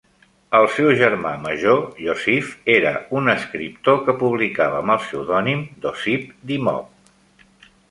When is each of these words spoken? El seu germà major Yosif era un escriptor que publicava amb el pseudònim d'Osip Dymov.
El 0.59 0.63
seu 0.77 0.87
germà 1.01 1.33
major 1.43 1.83
Yosif 2.05 2.49
era 2.77 2.95
un 3.21 3.33
escriptor 3.35 4.01
que 4.09 4.17
publicava 4.25 4.81
amb 4.83 4.97
el 4.97 5.01
pseudònim 5.05 5.65
d'Osip 5.85 6.29
Dymov. 6.55 7.17